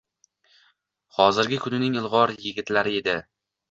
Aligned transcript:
hozirgi 1.19 1.61
kunning 1.69 2.01
ilg‘or 2.03 2.37
yigitlari 2.43 3.01
edi. 3.05 3.21